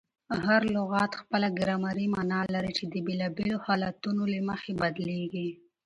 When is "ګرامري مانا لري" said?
1.59-2.71